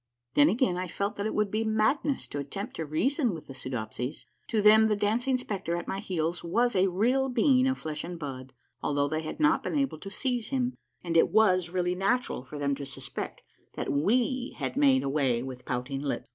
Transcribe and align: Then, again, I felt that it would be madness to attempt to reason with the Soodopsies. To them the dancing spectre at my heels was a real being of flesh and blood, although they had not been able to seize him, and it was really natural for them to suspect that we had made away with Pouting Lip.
Then, 0.33 0.49
again, 0.49 0.77
I 0.77 0.87
felt 0.87 1.15
that 1.17 1.27
it 1.27 1.35
would 1.35 1.51
be 1.51 1.63
madness 1.63 2.27
to 2.29 2.39
attempt 2.39 2.75
to 2.77 2.85
reason 2.87 3.35
with 3.35 3.45
the 3.45 3.53
Soodopsies. 3.53 4.25
To 4.47 4.59
them 4.59 4.87
the 4.87 4.95
dancing 4.95 5.37
spectre 5.37 5.75
at 5.75 5.87
my 5.87 5.99
heels 5.99 6.43
was 6.43 6.75
a 6.75 6.87
real 6.87 7.29
being 7.29 7.67
of 7.67 7.77
flesh 7.77 8.03
and 8.03 8.17
blood, 8.17 8.51
although 8.81 9.07
they 9.07 9.21
had 9.21 9.39
not 9.39 9.61
been 9.61 9.77
able 9.77 9.99
to 9.99 10.09
seize 10.09 10.47
him, 10.47 10.73
and 11.03 11.15
it 11.15 11.29
was 11.29 11.69
really 11.69 11.93
natural 11.93 12.43
for 12.43 12.57
them 12.57 12.73
to 12.77 12.83
suspect 12.87 13.43
that 13.75 13.91
we 13.93 14.55
had 14.57 14.75
made 14.75 15.03
away 15.03 15.43
with 15.43 15.65
Pouting 15.65 16.01
Lip. 16.01 16.27